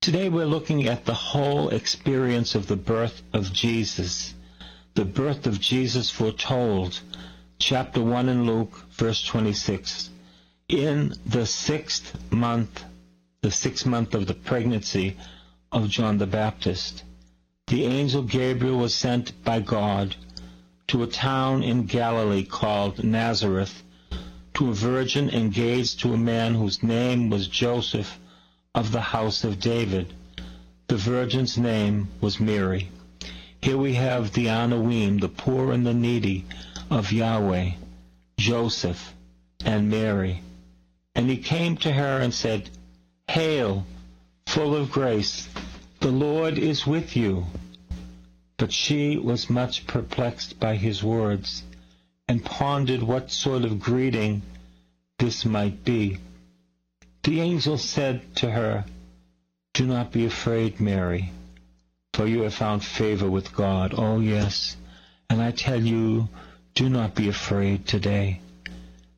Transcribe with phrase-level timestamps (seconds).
[0.00, 4.32] Today we're looking at the whole experience of the birth of Jesus,
[4.94, 7.00] the birth of Jesus foretold,
[7.58, 10.08] chapter 1 in Luke, verse 26.
[10.68, 12.84] In the sixth month,
[13.42, 15.16] the sixth month of the pregnancy
[15.72, 17.02] of John the Baptist,
[17.66, 20.14] the angel Gabriel was sent by God
[20.86, 23.82] to a town in Galilee called Nazareth
[24.54, 28.18] to a virgin engaged to a man whose name was Joseph
[28.78, 30.06] of the house of David.
[30.86, 32.88] The virgin's name was Mary.
[33.60, 36.44] Here we have the Anawim, the poor and the needy
[36.88, 37.72] of Yahweh,
[38.38, 39.14] Joseph
[39.64, 40.42] and Mary.
[41.16, 42.70] And he came to her and said,
[43.26, 43.84] Hail,
[44.46, 45.48] full of grace,
[45.98, 47.46] the Lord is with you.
[48.58, 51.64] But she was much perplexed by his words,
[52.28, 54.42] and pondered what sort of greeting
[55.18, 56.18] this might be.
[57.28, 58.86] The angel said to her,
[59.74, 61.30] Do not be afraid, Mary,
[62.14, 63.92] for you have found favor with God.
[63.94, 64.78] Oh, yes,
[65.28, 66.30] and I tell you,
[66.74, 68.40] do not be afraid today,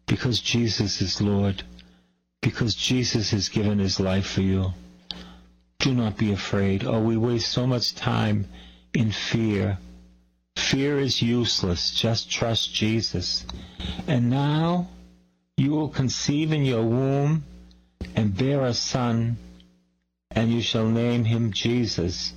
[0.07, 1.63] because Jesus is Lord,
[2.41, 4.75] because Jesus has given his life for you.
[5.79, 6.83] Do not be afraid.
[6.85, 8.49] Oh, we waste so much time
[8.93, 9.79] in fear.
[10.57, 11.93] Fear is useless.
[11.93, 13.47] Just trust Jesus.
[14.09, 14.89] And now
[15.57, 17.45] you will conceive in your womb
[18.15, 19.37] and bear a son,
[20.31, 22.33] and you shall name him Jesus.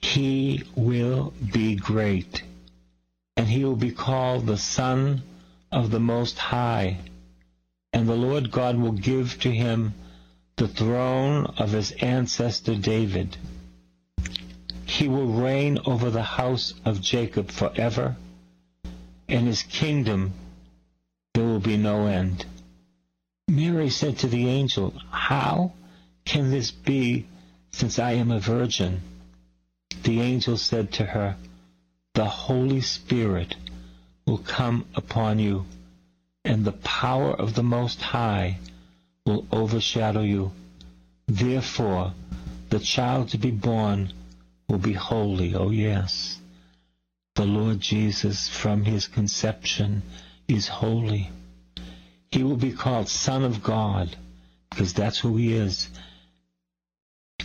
[0.00, 2.42] He will be great,
[3.36, 5.22] and he will be called the Son
[5.72, 6.98] of the Most High.
[7.92, 9.94] And the Lord God will give to him
[10.56, 13.36] the throne of his ancestor David.
[14.86, 18.16] He will reign over the house of Jacob forever,
[19.28, 20.32] and his kingdom
[21.34, 22.46] there will be no end.
[23.48, 25.72] Mary said to the angel, How
[26.24, 27.26] can this be
[27.70, 29.00] since I am a virgin?
[30.02, 31.36] The angel said to her,
[32.14, 33.54] The Holy Spirit
[34.26, 35.64] will come upon you,
[36.44, 38.58] and the power of the Most High
[39.24, 40.50] will overshadow you.
[41.28, 42.14] Therefore,
[42.70, 44.12] the child to be born
[44.68, 45.54] will be holy.
[45.54, 46.40] Oh, yes.
[47.36, 50.02] The Lord Jesus, from his conception,
[50.48, 51.30] is holy.
[52.36, 54.14] He will be called Son of God,
[54.68, 55.88] because that's who he is.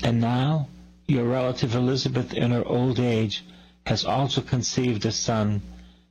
[0.04, 0.68] And now,
[1.08, 3.46] your relative Elizabeth, in her old age,
[3.86, 5.62] has also conceived a son,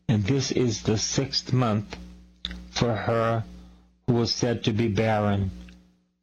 [0.08, 1.94] and this is the sixth month
[2.70, 3.44] for her
[4.06, 5.50] who was said to be barren.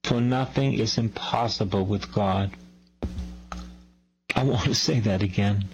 [0.03, 2.49] For nothing is impossible with God.
[4.35, 5.65] I want to say that again.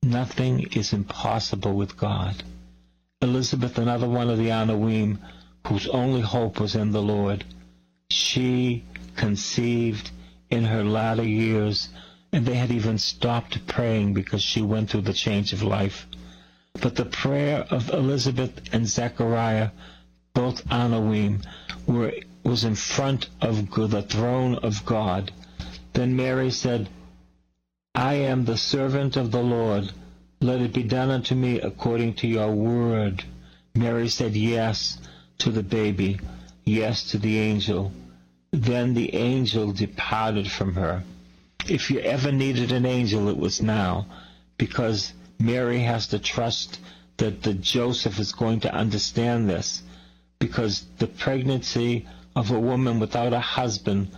[0.00, 2.40] Nothing is impossible with God.
[3.20, 5.18] Elizabeth, another one of the Anawim,
[5.66, 7.42] whose only hope was in the Lord.
[8.10, 8.84] She
[9.16, 10.10] conceived
[10.50, 11.88] in her latter years,
[12.32, 16.06] and they had even stopped praying because she went through the change of life.
[16.80, 19.70] But the prayer of Elizabeth and Zechariah,
[20.34, 21.42] both Anawim,
[21.86, 25.32] were, was in front of the throne of God.
[25.94, 26.90] Then Mary said,
[27.94, 29.92] I am the servant of the Lord.
[30.40, 33.24] Let it be done unto me according to your word.
[33.74, 34.98] Mary said, Yes
[35.38, 36.20] to the baby,
[36.64, 37.92] yes to the angel.
[38.50, 41.02] Then the angel departed from her.
[41.68, 44.06] If you ever needed an angel, it was now,
[44.58, 46.78] because Mary has to trust
[47.16, 49.82] that the Joseph is going to understand this,
[50.38, 52.06] because the pregnancy
[52.36, 54.08] of a woman without a husband,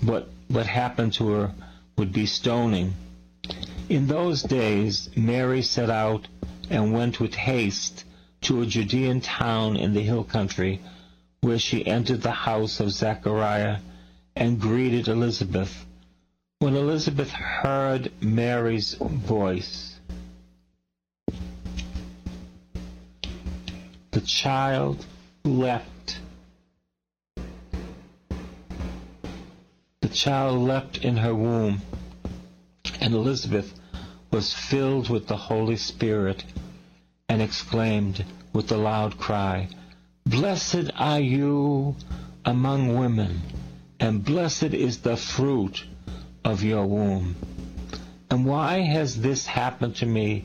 [0.00, 1.52] what what happened to her
[1.98, 2.94] would be stoning.
[3.88, 6.28] In those days, Mary set out
[6.70, 8.04] and went with haste
[8.46, 10.80] to a Judean town in the hill country,
[11.40, 13.78] where she entered the house of Zechariah
[14.36, 15.84] and greeted Elizabeth.
[16.60, 19.98] When Elizabeth heard Mary's voice,
[24.12, 25.04] the child
[25.44, 26.20] leapt.
[30.02, 31.82] The child leapt in her womb,
[33.00, 33.74] and Elizabeth
[34.30, 36.44] was filled with the Holy Spirit
[37.28, 39.68] and exclaimed with a loud cry,
[40.24, 41.94] Blessed are you
[42.44, 43.42] among women,
[44.00, 45.84] and blessed is the fruit
[46.44, 47.34] of your womb.
[48.30, 50.44] And why has this happened to me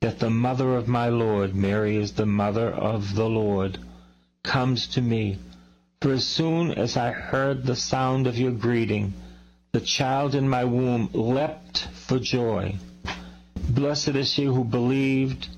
[0.00, 3.78] that the mother of my Lord, Mary is the mother of the Lord,
[4.42, 5.38] comes to me?
[6.00, 9.12] For as soon as I heard the sound of your greeting,
[9.72, 12.76] the child in my womb leapt for joy.
[13.68, 15.48] Blessed is she who believed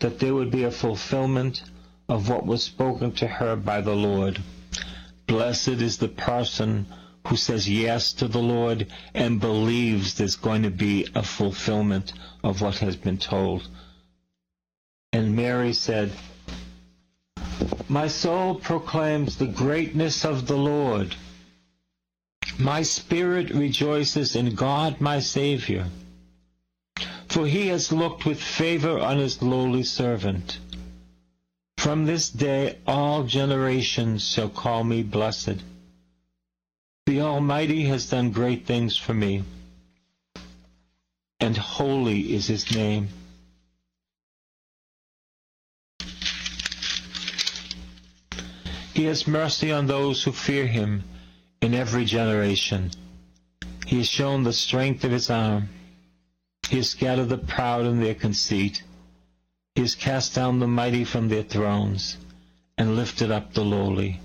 [0.00, 1.62] that there would be a fulfillment
[2.08, 4.40] of what was spoken to her by the Lord.
[5.26, 6.86] Blessed is the person
[7.26, 12.12] who says yes to the Lord and believes there's going to be a fulfillment
[12.42, 13.66] of what has been told.
[15.12, 16.12] And Mary said,
[17.88, 21.14] My soul proclaims the greatness of the Lord.
[22.58, 25.86] My spirit rejoices in God my Savior,
[27.34, 30.56] for he has looked with favor on his lowly servant.
[31.78, 35.56] From this day all generations shall call me blessed.
[37.06, 39.42] The Almighty has done great things for me,
[41.40, 43.08] and holy is his name.
[48.94, 51.02] He has mercy on those who fear him
[51.60, 52.92] in every generation.
[53.86, 55.68] He has shown the strength of his arm.
[56.70, 58.82] He has scattered the proud in their conceit.
[59.74, 62.16] He has cast down the mighty from their thrones
[62.78, 64.20] and lifted up the lowly.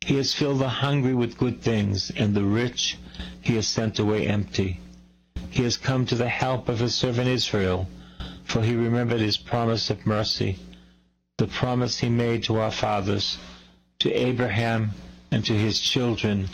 [0.00, 2.96] He has filled the hungry with good things, and the rich
[3.40, 4.80] he has sent away empty.
[5.50, 7.88] He has come to the help of his servant Israel,
[8.44, 10.58] for he remembered his promise of mercy,
[11.36, 13.38] the promise he made to our fathers,
[13.98, 14.92] to Abraham
[15.30, 16.48] and to his children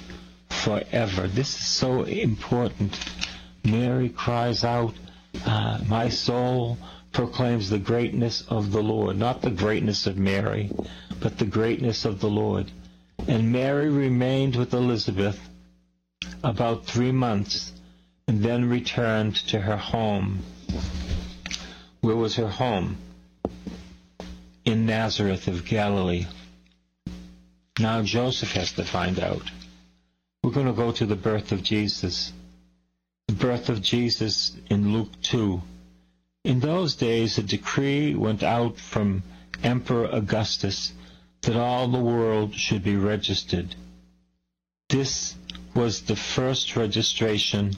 [0.48, 1.28] forever.
[1.28, 2.98] This is so important.
[3.64, 4.94] Mary cries out,
[5.44, 6.78] uh, My soul
[7.12, 10.70] proclaims the greatness of the Lord, not the greatness of Mary,
[11.20, 12.70] but the greatness of the Lord.
[13.26, 15.38] And Mary remained with Elizabeth
[16.42, 17.72] about three months
[18.26, 20.40] and then returned to her home.
[22.00, 22.96] Where was her home?
[24.64, 26.26] In Nazareth of Galilee.
[27.78, 29.42] Now Joseph has to find out.
[30.42, 32.32] We're going to go to the birth of Jesus.
[33.26, 35.62] The birth of Jesus in Luke 2.
[36.44, 39.22] In those days, a decree went out from
[39.62, 40.92] Emperor Augustus
[41.40, 43.74] that all the world should be registered.
[44.90, 45.36] This
[45.74, 47.74] was the first registration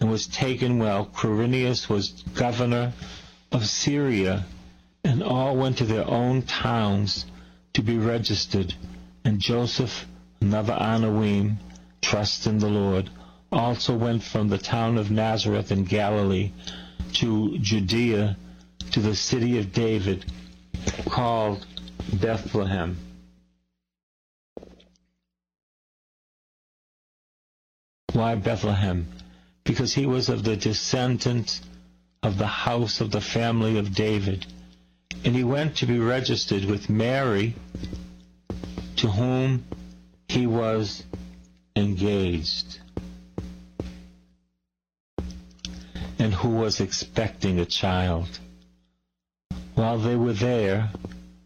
[0.00, 2.94] and was taken while Quirinius was governor
[3.52, 4.46] of Syria,
[5.04, 7.26] and all went to their own towns
[7.74, 8.74] to be registered.
[9.24, 10.06] And Joseph,
[10.40, 11.56] another Anawim,
[12.00, 13.10] trust in the Lord,
[13.52, 16.52] also went from the town of Nazareth in Galilee
[17.14, 18.36] to Judea
[18.92, 20.24] to the city of David,
[21.06, 21.66] called
[22.12, 22.96] Bethlehem
[28.16, 29.08] Why Bethlehem?
[29.62, 31.60] Because he was of the descendant
[32.22, 34.46] of the house of the family of David.
[35.22, 37.54] And he went to be registered with Mary,
[38.96, 39.66] to whom
[40.28, 41.04] he was
[41.76, 42.78] engaged,
[46.18, 48.38] and who was expecting a child.
[49.74, 50.90] While they were there,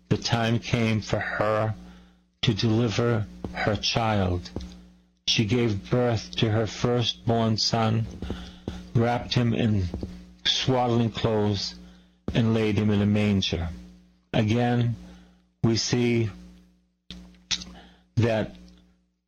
[0.08, 1.74] the time came for her
[2.42, 4.50] to deliver her child
[5.30, 8.04] she gave birth to her firstborn son,
[8.96, 9.84] wrapped him in
[10.44, 11.76] swaddling clothes,
[12.34, 13.68] and laid him in a manger.
[14.32, 14.96] Again,
[15.62, 16.30] we see
[18.16, 18.56] that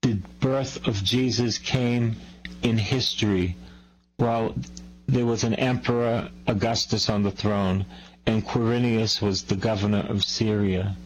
[0.02, 2.16] the birth of Jesus came
[2.64, 3.54] in history
[4.16, 4.56] while
[5.12, 7.84] there was an emperor, Augustus, on the throne,
[8.24, 10.96] and Quirinius was the governor of Syria.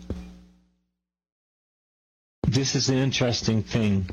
[2.46, 4.08] This is an interesting thing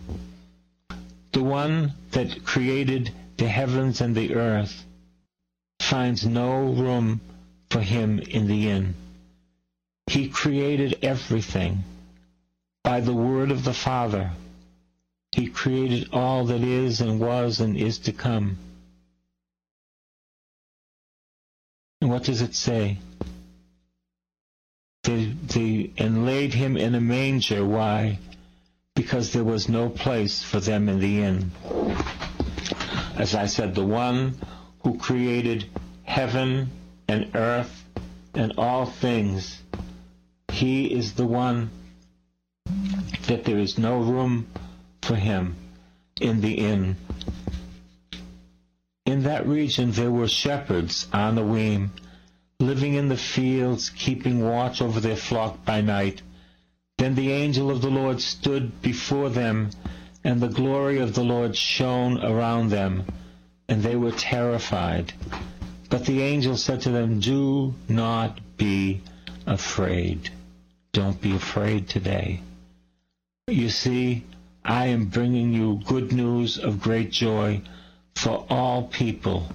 [1.31, 4.83] the one that created the heavens and the earth
[5.79, 7.21] finds no room
[7.69, 8.95] for him in the inn.
[10.07, 11.83] He created everything
[12.83, 14.31] by the word of the Father.
[15.31, 18.57] He created all that is and was and is to come.
[22.03, 23.00] And what does it say?
[25.03, 27.65] They, they and laid him in a manger.
[27.65, 28.19] Why?
[28.95, 31.51] because there was no place for them in the inn.
[33.15, 34.36] As I said, the one
[34.83, 35.65] who created
[36.03, 36.69] heaven
[37.07, 37.86] and earth
[38.36, 39.62] and all things,
[40.51, 41.69] he is the one
[43.27, 44.48] that there is no room
[45.01, 45.55] for him
[46.22, 46.95] in the inn.
[49.05, 51.89] In that region there were shepherds, Anawim,
[52.62, 56.22] living in the fields, keeping watch over their flock by night.
[56.98, 59.72] Then the angel of the Lord stood before them,
[60.24, 63.03] and the glory of the Lord shone around them,
[63.67, 65.12] and they were terrified.
[65.89, 69.01] But the angel said to them, Do not be
[69.45, 70.29] afraid.
[70.93, 72.39] Don't be afraid today.
[73.48, 74.24] You see,
[74.63, 77.63] I am bringing you good news of great joy
[78.15, 79.48] for all people.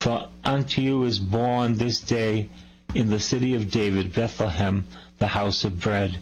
[0.00, 2.48] For unto you is born this day
[2.94, 4.86] in the city of David, Bethlehem,
[5.18, 6.18] the house of bread,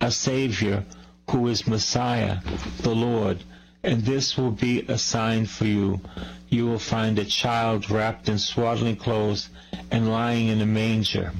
[0.00, 0.84] a Savior
[1.30, 2.38] who is Messiah,
[2.80, 3.42] the Lord.
[3.82, 6.00] And this will be a sign for you.
[6.48, 9.48] You will find a child wrapped in swaddling clothes
[9.90, 11.32] and lying in a manger.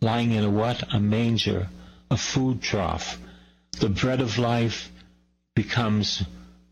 [0.00, 0.92] Lying in a what?
[0.92, 1.68] A manger,
[2.10, 3.18] a food trough.
[3.80, 4.90] The bread of life
[5.54, 6.22] becomes,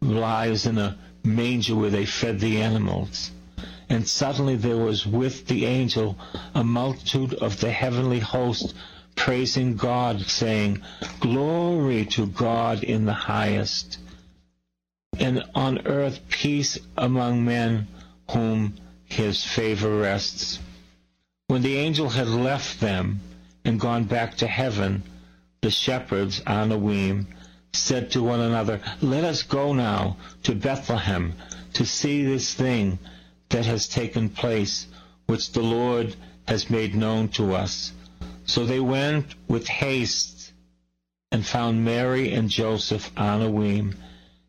[0.06, 3.30] lies in a manger where they fed the animals.
[3.88, 6.18] And suddenly there was with the angel
[6.54, 8.74] a multitude of the heavenly host
[9.16, 10.82] praising God, saying,
[11.20, 13.98] Glory to God in the highest,
[15.18, 17.88] and on earth peace among men
[18.30, 18.74] whom
[19.06, 20.58] his favor rests.
[21.48, 23.20] When the angel had left them
[23.64, 25.02] and gone back to heaven,
[25.62, 27.26] the shepherds, on a Anawim,
[27.76, 31.34] said to one another, Let us go now to Bethlehem
[31.74, 32.98] to see this thing
[33.50, 34.86] that has taken place,
[35.26, 36.16] which the Lord
[36.48, 37.92] has made known to us.
[38.44, 40.52] So they went with haste
[41.32, 43.94] and found Mary and Joseph Anawim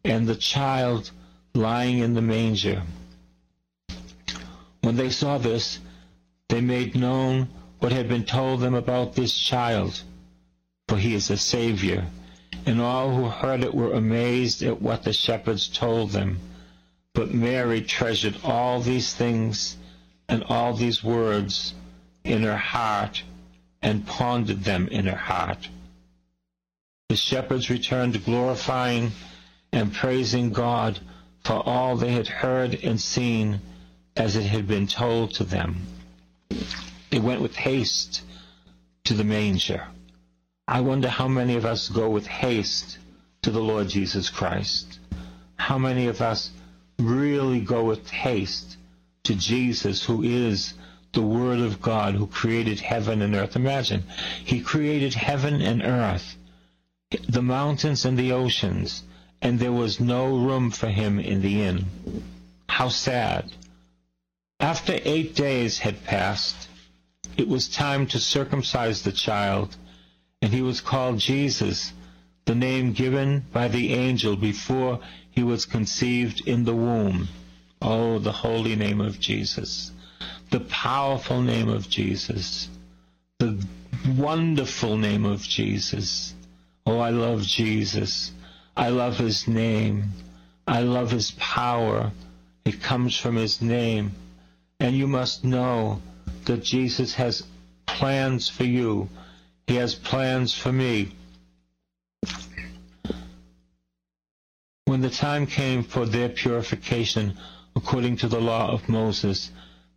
[0.04, 1.12] and the child
[1.54, 2.84] lying in the manger.
[4.82, 5.80] When they saw this,
[6.50, 10.02] they made known what had been told them about this child,
[10.88, 12.06] for he is a Savior.
[12.68, 16.40] And all who heard it were amazed at what the shepherds told them.
[17.14, 19.78] But Mary treasured all these things
[20.28, 21.74] and all these words
[22.26, 23.24] in her heart
[23.82, 25.70] and pondered them in her heart.
[27.08, 29.14] The shepherds returned glorifying
[29.72, 31.00] and praising God
[31.46, 33.62] for all they had heard and seen
[34.18, 35.88] as it had been told to them.
[37.12, 38.24] They went with haste
[39.06, 39.88] to the manger.
[40.68, 42.98] I wonder how many of us go with haste
[43.44, 45.00] to the Lord Jesus Christ.
[45.56, 46.52] How many of us
[47.00, 48.78] really go with haste
[49.24, 50.74] to Jesus, who is
[51.14, 53.56] the Word of God who created heaven and earth.
[53.56, 54.04] Imagine,
[54.44, 56.36] He created heaven and earth,
[57.28, 59.04] the mountains and the oceans,
[59.42, 61.86] and there was no room for Him in the inn.
[62.70, 63.52] How sad.
[64.60, 66.68] After eight days had passed,
[67.36, 69.76] it was time to circumcise the child,
[70.42, 71.94] and he was called Jesus,
[72.46, 75.00] the name given by the angel before
[75.32, 77.28] he was conceived in the womb.
[77.82, 79.92] Oh, the holy name of Jesus
[80.50, 82.70] the powerful name of Jesus,
[83.40, 83.64] the
[84.18, 86.34] wonderful name of Jesus.
[86.86, 88.32] Oh, I love Jesus.
[88.76, 90.12] I love his name.
[90.66, 92.12] I love his power.
[92.64, 94.12] It comes from his name.
[94.80, 96.02] And you must know
[96.46, 97.44] that Jesus has
[97.86, 99.10] plans for you.
[99.68, 101.10] He has plans for me.
[104.86, 107.38] When the time came for their purification
[107.76, 109.52] according to the law of Moses,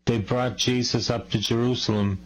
[0.07, 2.19] they brought Jesus up to Jerusalem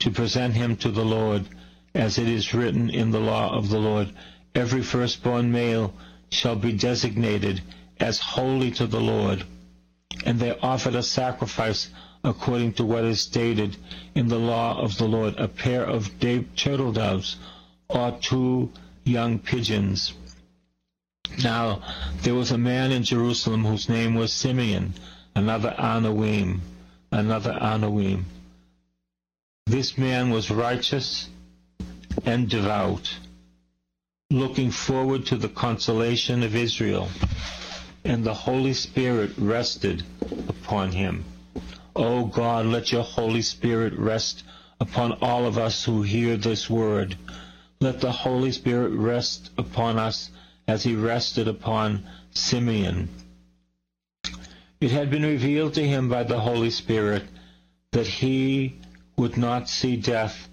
[0.00, 1.46] to present him to the Lord,
[1.94, 4.12] as it is written in the law of the Lord,
[4.54, 5.94] every firstborn male
[6.30, 7.62] shall be designated
[7.98, 9.44] as holy to the Lord.
[10.26, 11.88] And they offered a sacrifice
[12.24, 13.76] according to what is stated
[14.14, 16.10] in the law of the Lord, a pair of
[16.56, 17.36] turtle doves
[17.88, 18.70] or two
[19.04, 20.14] young pigeons.
[21.42, 21.82] Now
[22.22, 24.94] there was a man in Jerusalem whose name was Simeon,
[25.34, 26.60] another Anawim
[27.12, 28.24] another Anawim.
[29.66, 31.28] This man was righteous
[32.24, 33.14] and devout,
[34.30, 37.08] looking forward to the consolation of Israel,
[38.04, 40.02] and the Holy Spirit rested
[40.48, 41.24] upon him.
[41.94, 44.42] O God, let your Holy Spirit rest
[44.80, 47.16] upon all of us who hear this word.
[47.80, 50.30] Let the Holy Spirit rest upon us
[50.66, 53.08] as he rested upon Simeon
[54.82, 57.22] it had been revealed to him by the Holy Spirit
[57.92, 58.74] that he
[59.16, 60.48] would not see death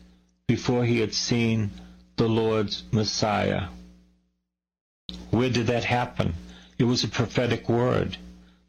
[0.48, 1.72] before he had seen
[2.16, 3.70] the Lord's Messiah.
[5.32, 6.36] Where did that happen?
[6.78, 8.18] It was a prophetic word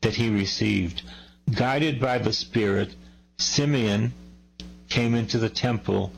[0.01, 1.03] that he received.
[1.55, 2.95] Guided by the Spirit,
[3.39, 4.13] Simeon
[4.89, 6.13] came into the temple,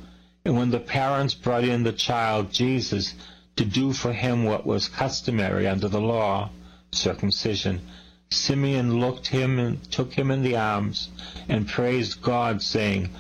[0.45, 3.15] and when the parents brought in the child, Jesus,
[3.57, 6.51] to do for him what was customary under the law,
[6.91, 7.81] circumcision,
[8.31, 11.09] Simeon looked him and took him in the arms
[11.49, 13.11] and praised God, saying,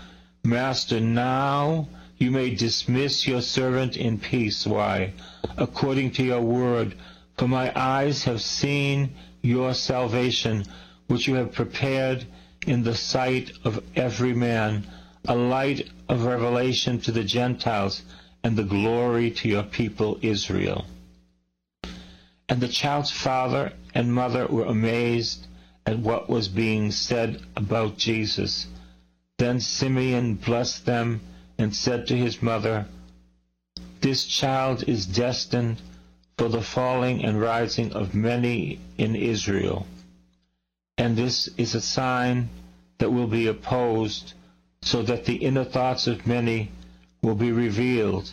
[0.42, 1.86] Master, now
[2.18, 4.66] you may dismiss your servant in peace.
[4.66, 5.12] Why?
[5.56, 6.94] According to your word,
[7.36, 10.64] for my eyes have seen your salvation,
[11.12, 12.24] which you have prepared
[12.66, 14.82] in the sight of every man,
[15.28, 18.00] a light of revelation to the Gentiles,
[18.42, 20.86] and the glory to your people Israel.
[22.48, 25.46] And the child's father and mother were amazed
[25.84, 28.66] at what was being said about Jesus.
[29.36, 31.20] Then Simeon blessed them
[31.58, 32.86] and said to his mother,
[34.00, 35.76] This child is destined
[36.38, 39.86] for the falling and rising of many in Israel.
[40.98, 42.48] And this is a sign
[42.98, 44.34] that will be opposed,
[44.82, 46.70] so that the inner thoughts of many
[47.22, 48.32] will be revealed,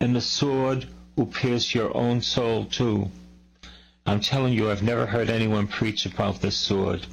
[0.00, 3.10] and the sword will pierce your own soul too.
[4.04, 7.06] I'm telling you, I've never heard anyone preach about this sword.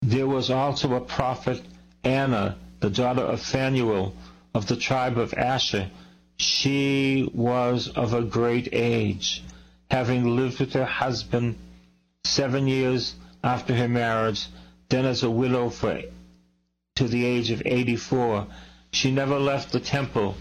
[0.00, 1.62] There was also a prophet,
[2.02, 4.14] Anna, the daughter of Phanuel,
[4.54, 5.90] of the tribe of Asher.
[6.38, 9.42] She was of a great age,
[9.90, 11.56] having lived with her husband
[12.24, 14.46] seven years after her marriage,
[14.88, 16.00] then as a widow for
[16.96, 18.46] to the age of 84.
[18.90, 20.36] She never left the temple,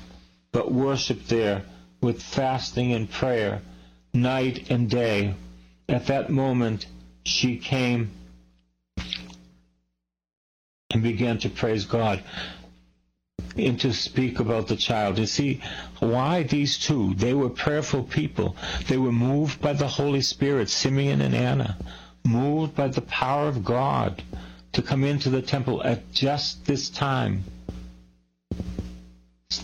[0.51, 1.63] but worshipped there
[2.01, 3.61] with fasting and prayer
[4.13, 5.35] night and day.
[5.87, 6.85] At that moment,
[7.23, 8.11] she came
[10.91, 12.23] and began to praise God
[13.65, 15.17] and to speak about the child.
[15.17, 15.61] You see,
[15.99, 17.13] why these two?
[17.15, 18.55] They were prayerful people.
[18.87, 21.77] They were moved by the Holy Spirit, Simeon and Anna,
[22.23, 24.21] moved by the power of God
[24.73, 27.43] to come into the temple at just this time.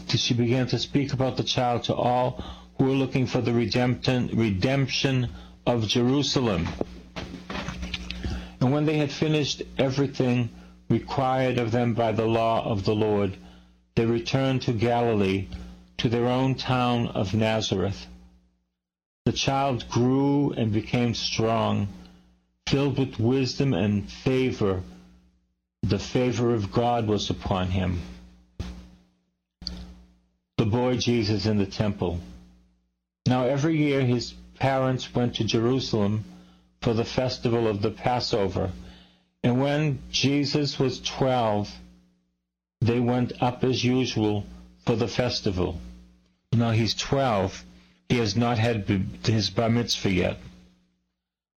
[0.07, 2.43] She began to speak about the child to all
[2.77, 5.29] who were looking for the redemption
[5.65, 6.67] of Jerusalem.
[8.59, 10.49] And when they had finished everything
[10.89, 13.35] required of them by the law of the Lord,
[13.95, 15.47] they returned to Galilee,
[15.97, 18.07] to their own town of Nazareth.
[19.25, 21.87] The child grew and became strong,
[22.67, 24.83] filled with wisdom and favor
[25.83, 28.01] the favor of God was upon him.
[30.57, 32.19] The boy Jesus in the temple.
[33.27, 36.23] Now every year his parents went to Jerusalem
[36.81, 38.71] for the festival of the Passover.
[39.43, 41.69] And when Jesus was twelve,
[42.87, 44.45] they went up as usual
[44.85, 45.79] for the festival.
[46.51, 47.63] Now he's twelve.
[48.09, 48.87] He has not had
[49.23, 50.37] his bar mitzvah yet.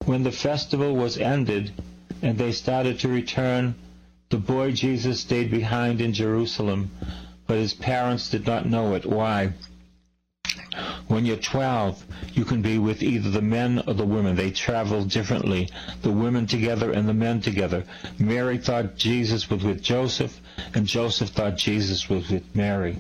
[0.04, 1.72] When the festival was ended
[2.20, 3.74] and they started to return
[4.28, 6.90] the boy Jesus stayed behind in Jerusalem,
[7.46, 9.06] but his parents did not know it.
[9.06, 9.52] Why?
[11.06, 14.36] When you're 12, you can be with either the men or the women.
[14.36, 15.68] They travel differently.
[16.02, 17.84] The women together and the men together.
[18.18, 20.40] Mary thought Jesus was with Joseph,
[20.74, 22.96] and Joseph thought Jesus was with Mary.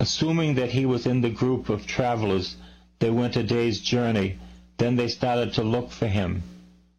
[0.00, 2.56] Assuming that he was in the group of travelers,
[2.98, 4.38] they went a day's journey.
[4.78, 6.42] Then they started to look for him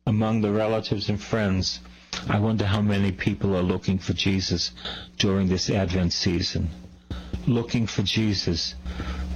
[0.06, 1.82] among the relatives and friends.
[2.30, 4.72] I wonder how many people are looking for Jesus
[5.17, 6.69] during this Advent season.
[7.48, 8.76] Looking for Jesus.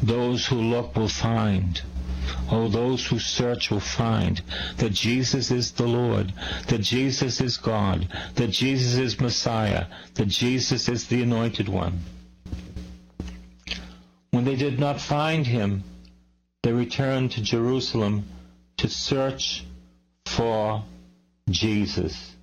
[0.01, 1.81] Those who look will find.
[2.49, 4.41] Oh, those who search will find
[4.77, 6.33] that Jesus is the Lord,
[6.67, 11.99] that Jesus is God, that Jesus is Messiah, that Jesus is the Anointed One.
[14.31, 15.83] When they did not find him,
[16.63, 18.27] they returned to Jerusalem
[18.77, 19.65] to search
[20.25, 20.83] for
[21.49, 22.35] Jesus.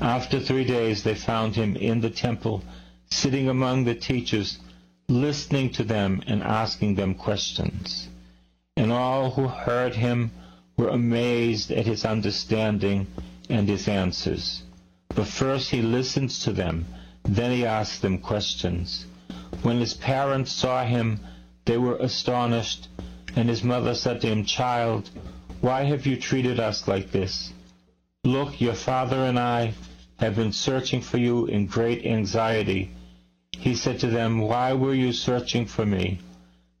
[0.00, 2.62] After three days, they found him in the temple,
[3.10, 4.58] sitting among the teachers,
[5.08, 8.08] listening to them and asking them questions.
[8.76, 10.30] And all who heard him
[10.76, 13.06] were amazed at his understanding
[13.48, 14.62] and his answers.
[15.14, 16.86] But first he listened to them,
[17.22, 19.06] then he asked them questions.
[19.62, 21.20] When his parents saw him,
[21.64, 22.88] they were astonished,
[23.36, 25.08] and his mother said to him, Child,
[25.60, 27.52] why have you treated us like this?
[28.24, 29.74] Look, your father and I
[30.24, 32.90] have been searching for you in great anxiety.
[33.52, 36.18] He said to them, Why were you searching for me?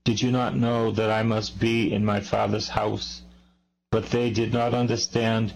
[0.04, 3.22] Did you not know that I must be in my Father's house?
[3.90, 5.52] But they did not understand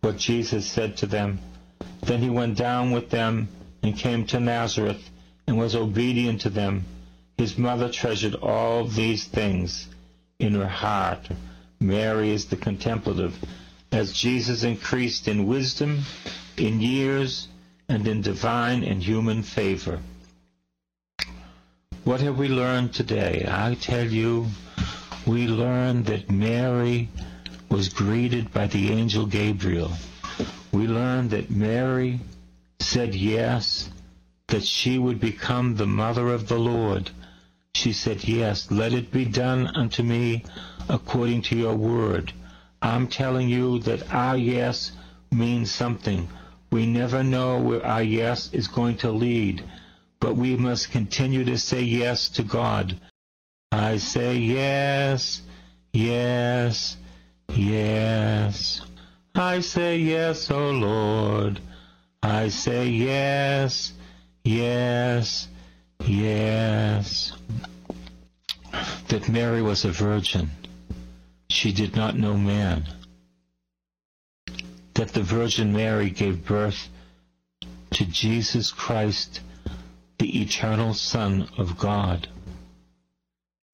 [0.00, 1.40] what Jesus said to them.
[2.00, 3.48] Then he went down with them
[3.82, 5.10] and came to Nazareth
[5.46, 6.84] and was obedient to them.
[7.36, 9.88] His mother treasured all these things
[10.38, 11.28] in her heart.
[11.80, 13.36] Mary is the contemplative
[13.92, 16.00] as Jesus increased in wisdom,
[16.56, 17.48] in years,
[17.88, 20.00] and in divine and human favor.
[22.04, 23.46] What have we learned today?
[23.46, 24.48] I tell you,
[25.26, 27.08] we learned that Mary
[27.68, 29.92] was greeted by the angel Gabriel.
[30.72, 32.20] We learned that Mary
[32.80, 33.90] said yes,
[34.48, 37.10] that she would become the mother of the Lord.
[37.74, 40.44] She said, Yes, let it be done unto me
[40.88, 42.32] according to your word.
[42.82, 44.90] I'm telling you that our yes
[45.30, 46.28] means something.
[46.72, 49.62] We never know where our yes is going to lead,
[50.18, 52.98] but we must continue to say yes to God.
[53.70, 55.42] I say yes,
[55.92, 56.96] yes,
[57.54, 58.80] yes.
[59.34, 61.60] I say yes, O oh Lord.
[62.22, 63.92] I say yes,
[64.44, 65.46] yes,
[66.04, 67.32] yes.
[69.08, 70.50] That Mary was a virgin.
[71.52, 72.88] She did not know man.
[74.94, 76.88] That the Virgin Mary gave birth
[77.90, 79.40] to Jesus Christ,
[80.18, 82.26] the eternal Son of God,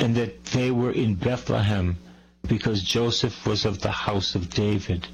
[0.00, 1.98] and that they were in Bethlehem
[2.48, 5.06] because Joseph was of the house of David,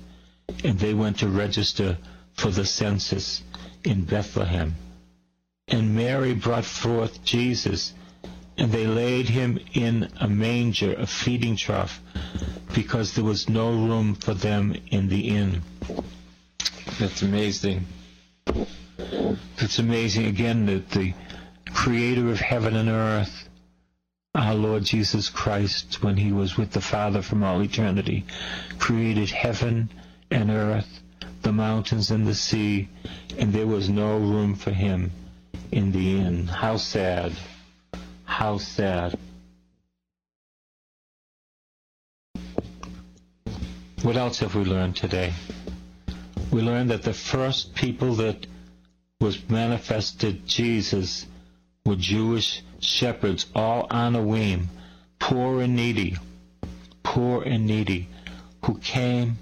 [0.64, 1.98] and they went to register
[2.32, 3.42] for the census
[3.84, 4.74] in Bethlehem.
[5.68, 7.92] And Mary brought forth Jesus,
[8.56, 12.00] they laid him in a manger, a feeding trough,
[12.74, 15.62] because there was no room for them in the inn.
[16.98, 17.86] That's amazing.
[19.58, 21.14] It's amazing again that the
[21.72, 23.48] creator of heaven and earth,
[24.34, 28.24] our Lord Jesus Christ, when he was with the Father from all eternity,
[28.78, 29.90] created heaven
[30.30, 31.00] and earth,
[31.42, 32.88] the mountains and the sea,
[33.36, 35.10] and there was no room for him
[35.72, 36.46] in the inn.
[36.46, 37.32] How sad.
[38.36, 39.16] How sad.
[44.02, 45.32] What else have we learned today?
[46.50, 48.48] We learned that the first people that
[49.20, 51.26] was manifested Jesus
[51.86, 54.66] were Jewish shepherds, all on a Anawim,
[55.20, 56.16] poor and needy,
[57.04, 58.08] poor and needy,
[58.64, 59.38] who came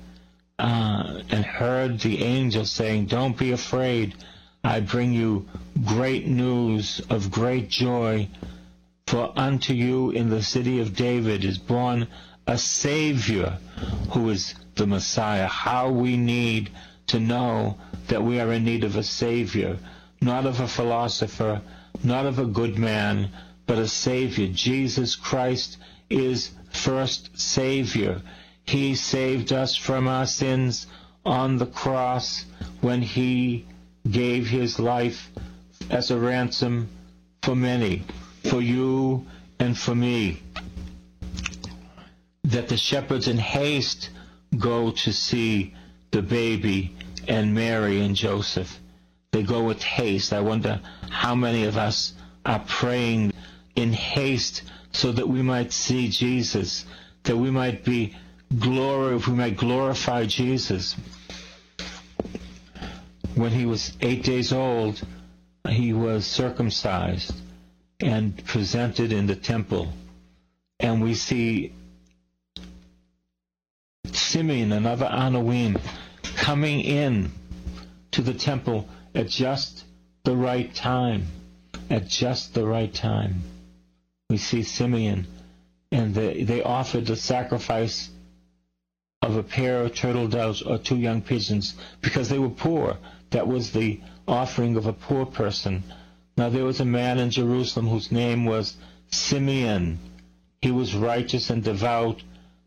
[0.59, 4.15] uh, and heard the angel saying, Don't be afraid.
[4.63, 5.49] I bring you
[5.83, 8.29] great news of great joy.
[9.13, 12.09] For unto you in the city of David is born
[12.47, 13.59] a Savior
[14.13, 15.49] who is the Messiah.
[15.49, 16.71] How we need
[17.09, 17.77] to know
[18.09, 19.77] that we are in need of a Savior,
[20.23, 21.61] not of a philosopher,
[22.03, 23.29] not of a good man,
[23.67, 24.49] but a Savior.
[24.51, 25.77] Jesus Christ
[26.09, 28.23] is first Savior.
[28.65, 30.87] He saved us from our sins
[31.23, 32.47] on the cross
[32.81, 33.67] when He
[34.11, 35.31] gave His life
[35.91, 36.89] as a ransom
[37.43, 38.05] for many,
[38.45, 39.27] for you
[39.59, 40.43] and for me
[42.45, 44.11] that the shepherds in haste
[44.59, 45.75] go to see
[46.11, 46.95] the baby
[47.29, 48.79] and Mary and Joseph.
[49.31, 50.33] They go with haste.
[50.33, 52.13] I wonder how many of us
[52.45, 53.33] are praying
[53.77, 56.85] in haste so that we might see Jesus,
[57.23, 58.15] that we might be
[58.59, 60.95] glory, if we might glorify Jesus.
[63.35, 65.01] When he was eight days old,
[65.67, 67.33] he was circumcised
[68.03, 69.93] and presented in the temple.
[70.81, 71.73] And we see
[74.13, 75.81] Simeon, another Anawim,
[76.37, 77.31] coming in
[78.11, 79.85] to the temple at just
[80.25, 81.27] the right time.
[81.89, 83.43] At just the right time.
[84.31, 85.27] We see Simeon,
[85.91, 88.09] and they, they offered the sacrifice
[89.21, 92.97] of a pair of turtle doves or two young pigeons because they were poor.
[93.31, 95.85] That was the offering of a poor person.
[96.37, 98.77] Now there was a man in Jerusalem whose name was
[99.11, 99.99] Simeon.
[100.63, 102.23] He was righteous and devout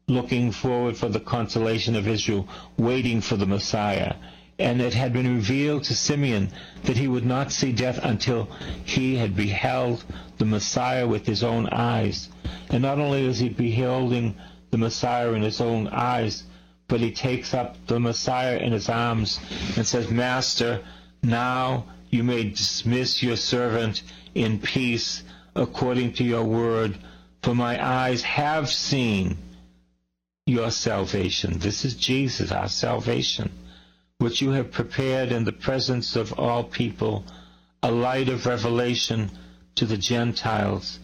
[0.08, 2.48] looking forward for the consolation of Israel,
[2.78, 4.16] waiting for the Messiah.
[4.60, 6.52] And it had been revealed to Simeon
[6.84, 8.46] that he would not see death until
[8.86, 10.04] he had beheld
[10.38, 12.30] the Messiah with his own eyes.
[12.70, 14.36] And not only is he beholding
[14.70, 16.44] the Messiah in his own eyes,
[16.88, 19.40] but he takes up the Messiah in his arms
[19.76, 20.82] and says, Master,
[21.24, 24.02] now you may dismiss your servant
[24.34, 25.22] in peace
[25.54, 26.98] according to your word,
[27.44, 29.38] for my eyes have seen
[30.46, 31.60] your salvation.
[31.60, 33.52] This is Jesus, our salvation,
[34.20, 37.26] which you have prepared in the presence of all people,
[37.84, 39.30] a light of revelation
[39.76, 41.00] to the Gentiles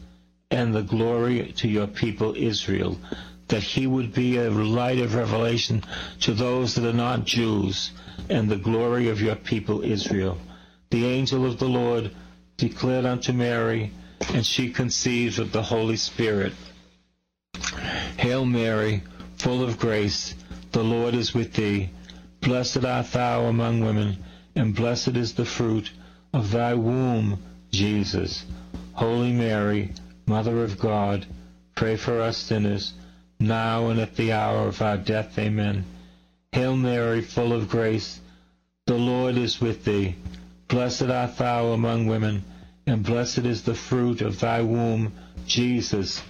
[0.50, 2.98] and the glory to your people Israel,
[3.50, 5.84] that he would be a light of revelation
[6.22, 7.92] to those that are not Jews
[8.30, 10.38] and the glory of your people Israel.
[10.92, 12.12] The angel of the Lord
[12.58, 13.92] declared unto Mary,
[14.34, 16.54] and she conceived of the Holy Spirit.
[18.18, 19.02] Hail Mary,
[19.38, 20.36] full of grace,
[20.74, 21.90] the Lord is with thee.
[22.42, 24.18] Blessed art thou among women,
[24.54, 25.92] and blessed is the fruit
[26.34, 28.46] of thy womb, Jesus.
[28.94, 29.94] Holy Mary,
[30.26, 31.26] Mother of God,
[31.74, 32.94] pray for us sinners,
[33.40, 35.40] now and at the hour of our death.
[35.40, 35.86] Amen.
[36.52, 38.20] Hail Mary, full of grace,
[38.88, 40.16] the Lord is with thee.
[40.72, 42.46] Blessed art thou among women,
[42.88, 45.12] and blessed is the fruit of thy womb,
[45.46, 46.24] Jesus.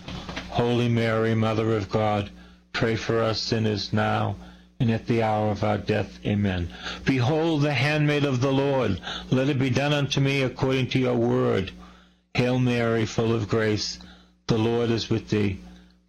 [0.50, 2.32] Holy Mary, Mother of God,
[2.74, 4.36] pray for us sinners now
[4.80, 6.18] and at the hour of our death.
[6.26, 6.70] Amen.
[7.06, 9.00] Behold the handmaid of the Lord.
[9.30, 11.70] Let it be done unto me according to your word.
[12.34, 14.00] Hail Mary, full of grace.
[14.48, 15.60] The Lord is with thee.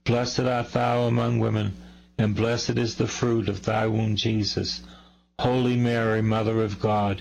[0.04, 1.74] Blessed art thou among women,
[2.16, 4.80] and blessed is the fruit of thy womb, Jesus.
[5.38, 7.20] Holy Mary, Mother of God,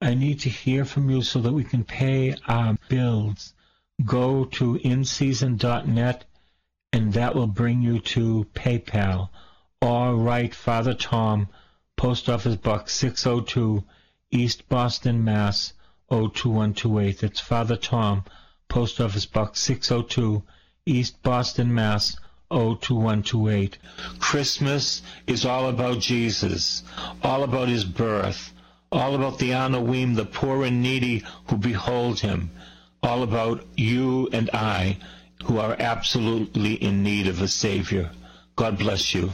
[0.00, 3.54] I need to hear from you so that we can pay our bills.
[4.04, 6.24] Go to inseason.net
[6.92, 9.30] and that will bring you to PayPal.
[9.80, 11.48] Or write Father Tom,
[11.96, 13.84] Post Office Box 602,
[14.30, 15.72] East Boston, Mass.
[16.10, 17.18] 02128.
[17.18, 18.24] That's Father Tom,
[18.68, 20.42] Post Office Box 602,
[20.84, 22.16] East Boston, Mass.
[22.50, 23.78] 02128.
[24.20, 26.84] Christmas is all about Jesus,
[27.22, 28.52] all about his birth,
[28.92, 32.50] all about the Anawim, the poor and needy who behold him,
[33.02, 34.98] all about you and I
[35.44, 38.10] who are absolutely in need of a Savior.
[38.56, 39.30] God bless you.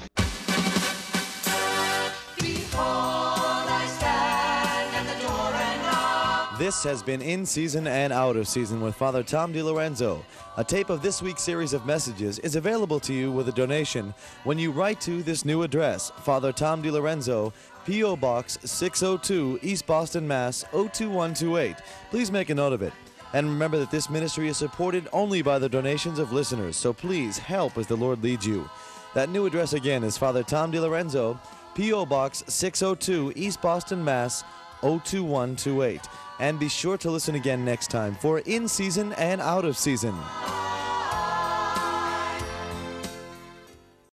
[6.62, 10.23] This has been In Season and Out of Season with Father Tom DiLorenzo.
[10.57, 14.15] A tape of this week's series of messages is available to you with a donation
[14.45, 17.53] when you write to this new address Father Tom DiLorenzo,
[17.85, 18.16] P.O.
[18.16, 20.64] Box 602, East Boston, Mass.
[20.73, 21.77] 02128.
[22.11, 22.92] Please make a note of it.
[23.33, 27.38] And remember that this ministry is supported only by the donations of listeners, so please
[27.38, 28.68] help as the Lord leads you.
[29.14, 31.38] That new address again is Father Tom DiLorenzo,
[31.75, 32.07] P.O.
[32.07, 34.45] Box 602, East Boston, Mass.
[34.83, 36.01] 02128.
[36.40, 40.14] And be sure to listen again next time for In Season and Out of Season.